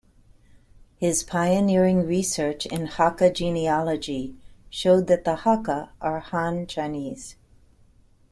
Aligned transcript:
His 0.97 1.21
pioneering 1.21 2.07
research 2.07 2.65
in 2.65 2.87
Hakka 2.87 3.31
genealogy 3.35 4.35
showed 4.67 5.05
that 5.05 5.25
the 5.25 5.35
Hakka 5.35 5.89
are 6.01 6.21
Han 6.21 6.65
Chinese. 6.65 7.35